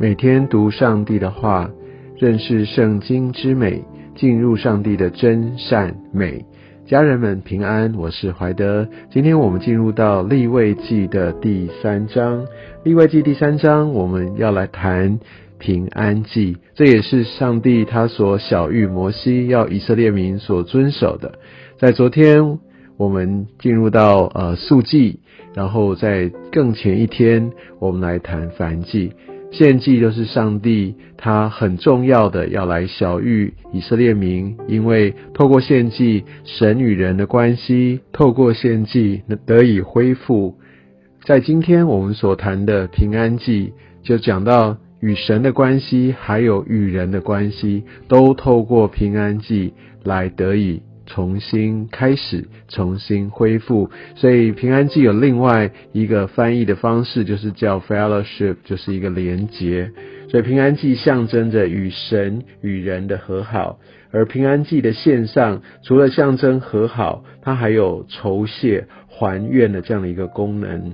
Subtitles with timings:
[0.00, 1.70] 每天读上帝的话，
[2.16, 3.84] 认识圣经之美，
[4.14, 6.42] 进入上帝的真善美。
[6.86, 8.88] 家人们平安，我是怀德。
[9.10, 12.46] 今天我们进入到立位记的第三章。
[12.82, 15.20] 立位记第三章，我们要来谈
[15.58, 21.34] 平安记，这也是上帝他所小谕摩西要以色列民所遵守的。
[21.78, 22.58] 在昨天，
[22.96, 25.20] 我们进入到呃素记，
[25.52, 29.12] 然后在更前一天，我们来谈凡记。
[29.52, 40.54] 献祭就是上帝，他很重要的要来小谕以色列民，因为透过献祭，神与人的关系透过献祭得以恢复。
[41.24, 49.74] 在今天我们所谈的平安祭，就讲到与神的关系，还有与人的关系，都透过平安祭
[50.04, 50.82] 来得以。
[51.12, 53.90] 重新开始，重新恢复。
[54.14, 59.90] 所以平安记有另外一个翻译的方式，就是叫 fellowship，就是一个连结。
[60.28, 63.80] 所以平安记象征着与神与人的和好，
[64.12, 70.92] 而平安记的线上除了象征和好，它还有酬谢还愿的这样的一个功能。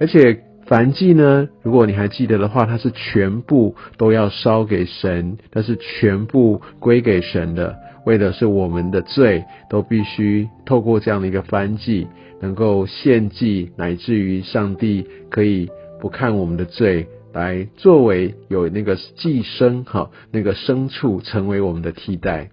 [0.00, 7.76] 而且凡祭呢，如果你还记得的话，它是全部都要烧给神，它是全部归给神的。
[8.06, 12.06] 为的是我们的罪都必须透过这样的一个翻祭，
[12.40, 15.68] 能够献祭，乃至于上帝可以
[16.00, 22.50] 不看我们的罪，来作为有那个寄生哈那个牲畜成为我们的替代。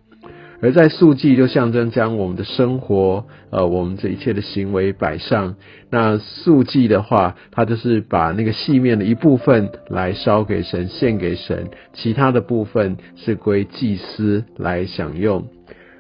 [0.60, 5.56] 而在素祭就象征将我们的生活，呃，我们这一切的行为摆上。
[5.92, 15.48] 那素祭的话，它就是把那个细面的一部分来烧给神，献给神，其他的部分是归祭司来享用。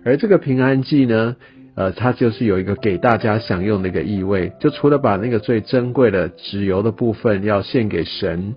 [0.03, 1.35] 而这个平安祭呢，
[1.75, 8.56] 呃，它就是有一个给大家享用的一个意味，就除了把那个最珍贵的脂油的部分要献给神。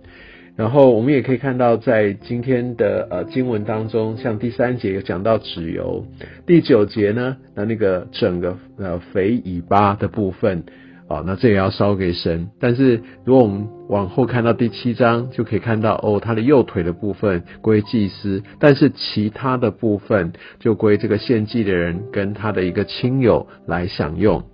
[0.60, 6.04] 然后我们也可以看到，在今天的呃经文当中，像第三节有讲到脂油，
[6.46, 10.64] 第九节呢，那那个整个呃肥尾巴的部分，
[11.08, 12.50] 啊，那这也要烧给神。
[12.60, 24.44] 但是如果我们往后看到第七章，就可以看到哦，他的右腿的部分归祭司，但是其他的部分就归这个献祭的人跟他的一个亲友来享用。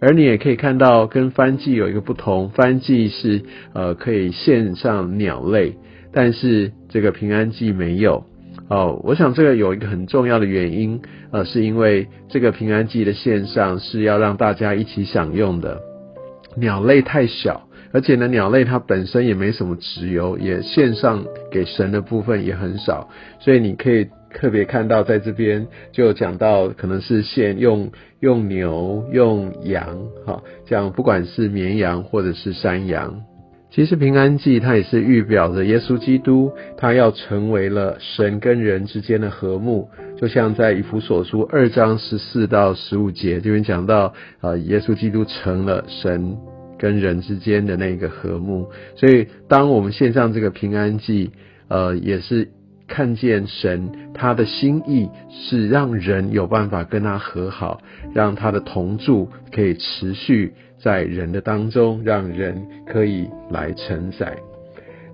[0.00, 3.42] 而你也可以看到，跟翻祭有一个不同，翻祭是
[3.74, 5.76] 呃可以献上鸟类，
[6.12, 8.24] 但是这个平安祭没有。
[8.68, 11.02] 哦，我想这个有一个很重要的原因，
[11.32, 15.80] 呃，是因为这个平安祭的线上是要让大家一起享用的，
[16.56, 23.08] 鸟类太小，而且呢，鸟类它本身也没什么植油，也献上给神的部分也很少，
[23.40, 24.08] 所以你可以。
[24.32, 33.22] 特别看到在这边就讲到，可能是现用用牛用羊，哈，这样不管是绵羊或者是山羊，
[33.70, 46.36] 其实平安祭它也是预表着耶稣基督，他要成为了神跟人之间的和睦，就像在以弗所书二章十四到十五节这边讲到，啊，耶稣基督成了神
[46.78, 51.32] 跟人之间的那个和睦，所以当我们献上这个平安祭，
[51.68, 52.48] 呃，也是。
[52.90, 57.80] 看见神他的心意是让人有办法跟他和好，
[58.12, 64.36] 让他的同住可以持续在人的当中，让人可以来承载。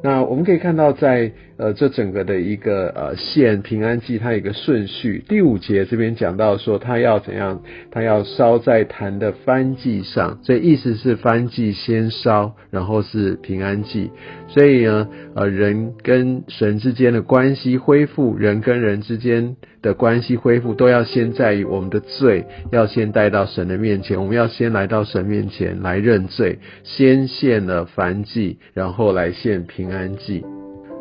[0.03, 5.25] 那我们可以看到，在呃这整个的一个呃献平安祭，它有一个顺序。
[5.29, 7.63] 第五节这边讲到说，他要怎样？
[7.91, 14.11] 他要烧在坛的翻祭上，这意思是翻祭先烧，然后是平安祭。
[14.49, 19.57] 所以呢，呃人跟神之间的关系恢复，人跟人之间。
[19.83, 24.21] 的关系恢复都要先在于我们的罪，要先带到神的面前。
[24.21, 30.45] 我们要先来到神面前来认罪，先献了燔祭，然后来献平安祭。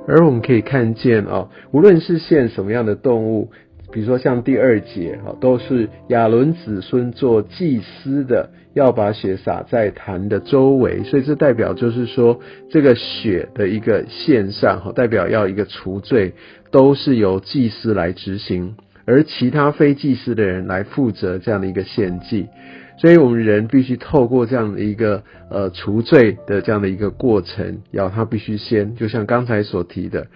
[0.07, 3.51] 而我们可以看见哦，无论是献什么样的动物，
[3.91, 12.39] 比如说像第二节啊，都是亚伦子孙做祭司的，要把血洒在坛的周围，所以这代表就是说，
[12.69, 16.33] 这个血的一个献上，哈，代表要一个除罪。
[16.71, 22.47] 都是由祭司来执行，而其他非祭司的人来负责这样的一个献祭，
[22.97, 30.27] 所以我们人必须透过这样的一个呃除罪的这样的一个过程，要他必须先，就像刚才所提的，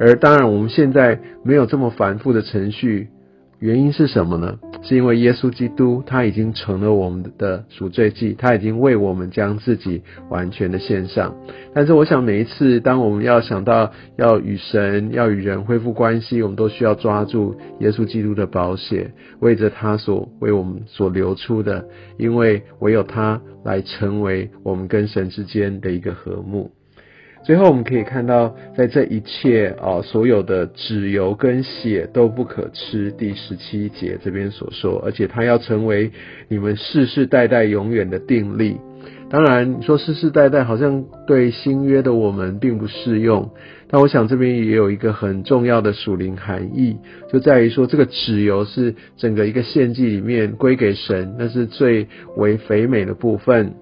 [0.00, 3.08] 而当然我们现在没有这么繁复的程序。
[3.58, 4.58] 原因是什么呢？
[4.86, 11.34] 是因为耶稣基督他已经成了我们的赎罪祭，他已经为我们将自己完全的献上。
[11.74, 19.10] 但是我想每一次当我们要想到要与神、要与人恢复关系，我们都需要抓住耶稣基督的宝血，
[19.40, 26.70] 为着他所为我们所流出的，因为唯有他来成为我们跟神之间的一个和睦。
[27.46, 33.12] 最后我们可以看到，在这一切啊，所有的脂油跟血都不可吃。
[33.12, 36.10] 第十七节这边所说，而且它要成为
[36.48, 38.78] 你们世世代代永远的定力。
[39.30, 43.48] 当然，说世世代代好像对新约的我们并不适用，
[43.88, 46.96] 但我想这边也有一个很重要的属灵含义，
[47.32, 53.74] 就在于说这个脂油是整个一个献祭里面归给神，那是最为肥美的部分。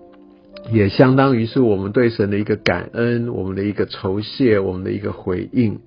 [0.73, 5.81] 也相当于是我们对神的一个感恩，我们的一个酬谢，我们的一个回应。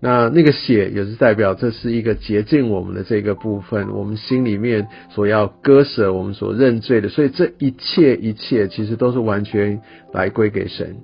[0.00, 7.08] 那那个血也是代表这是一个洁净我们的这个部分，我们心里面所要割舍，我们所认罪的。
[7.08, 9.80] 所以这一切一切其实都是完全
[10.12, 10.96] 来归给神。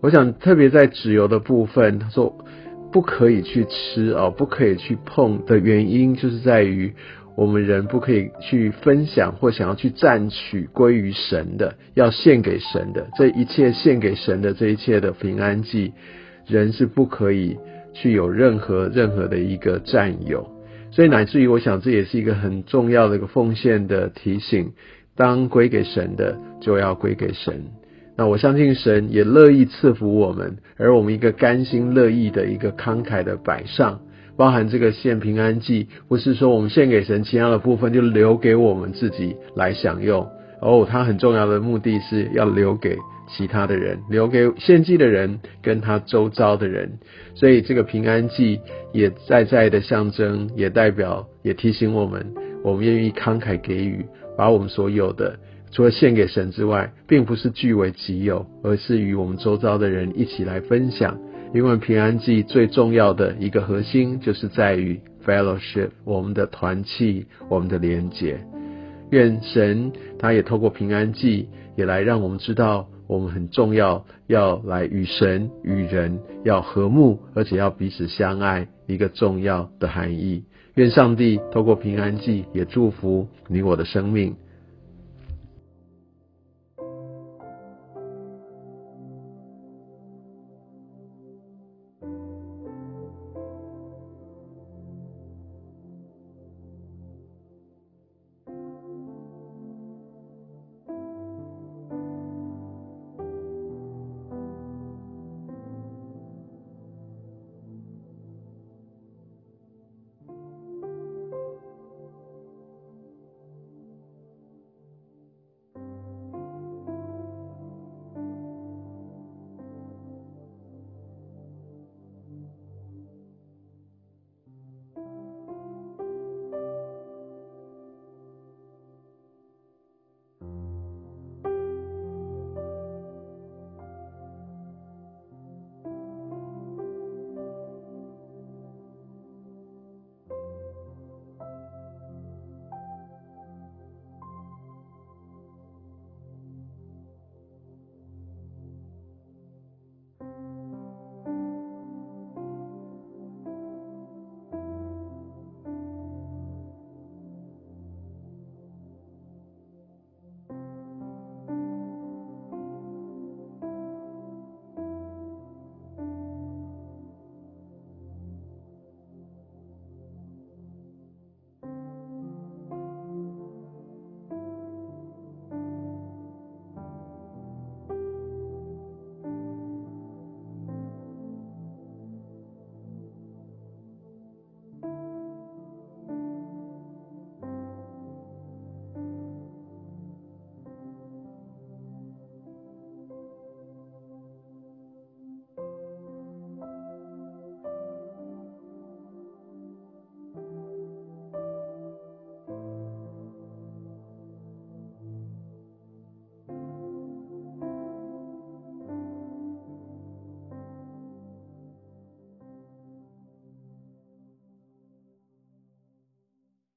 [0.00, 2.36] 我想特别在脂油的部分，他说
[2.92, 6.94] 不可以去吃哦，不可以去碰的原因，就是在于。
[7.36, 15.92] 我们人不可以去分享或想要去占取归于神的，要献给神的这一切献给神的这一切的平安祭，
[16.46, 17.58] 人是不可以
[17.92, 20.50] 去有任何任何的一个占有。
[20.90, 24.72] 所以乃至于我想这也是一个很重要的一个奉献的提醒，
[25.14, 27.64] 当归给神的就要归给神。
[28.16, 34.00] 那我相信神也乐意赐福我们，而我们一个甘心乐意的一个慷慨的摆上。
[34.36, 40.28] 包含这个献平安祭，不是说我们献给神，其他的部分就留给我们自己来享用。
[40.60, 42.96] 哦，它很重要的目的是要留给
[43.28, 46.98] 其他的人，留给献祭的人跟他周遭的人。
[47.34, 48.60] 所以这个平安祭
[48.92, 54.04] 也在在的象征，也代表，也提醒我们，我们愿意慷慨给予，
[54.36, 55.38] 把我们所有的，
[55.72, 61.18] 除了献给神之外，并不是据为己有，而是与我们周遭的人一起来分享。
[61.54, 68.38] 因为平安祭最重要的一个核心，就是在于 fellowship，我们的团契，我们的连结。
[69.10, 80.44] 愿神他也透过平安祭，也来让我们知道，我们很重要，要来与神与人要和睦，而且要彼此相爱，一个重要的含义。
[80.74, 84.36] 愿上帝透过平安祭，也祝福你我的生命。